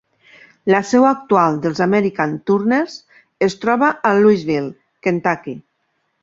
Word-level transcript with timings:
La 0.75 0.79
seu 0.91 1.03
actual 1.09 1.59
dels 1.65 1.81
American 1.85 2.33
Turners 2.51 2.95
es 3.49 3.57
troba 3.67 3.91
a 4.11 4.15
Louisville, 4.23 4.73
Kentucky. 5.09 5.55